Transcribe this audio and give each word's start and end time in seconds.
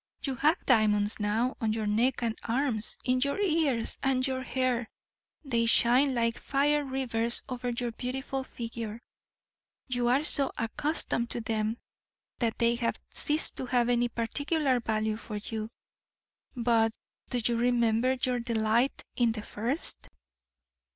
You 0.23 0.33
have 0.37 0.65
diamonds 0.65 1.19
now 1.19 1.55
on 1.61 1.73
your 1.73 1.85
neck 1.85 2.23
and 2.23 2.35
arms, 2.45 2.97
in 3.05 3.19
your 3.21 3.39
ears, 3.39 3.99
and 4.01 4.25
your 4.25 4.41
hair. 4.41 4.89
They 5.45 5.67
shine 5.67 6.15
like 6.15 6.39
fire 6.39 6.83
rivers 6.83 7.43
over 7.47 7.69
your 7.69 7.91
beautiful 7.91 8.43
figure; 8.43 8.99
you 9.87 10.07
are 10.07 10.23
so 10.23 10.53
accustomed 10.57 11.29
to 11.29 11.41
them 11.41 11.77
that 12.39 12.57
they 12.57 12.73
have 12.77 12.99
ceased 13.11 13.57
to 13.57 13.67
have 13.67 13.89
any 13.89 14.09
particular 14.09 14.79
value 14.79 15.17
for 15.17 15.35
you. 15.35 15.69
But 16.55 16.91
do 17.29 17.37
you 17.45 17.55
remember 17.55 18.17
your 18.23 18.39
delight 18.39 19.03
in 19.15 19.33
the 19.33 19.43
first?" 19.43 20.09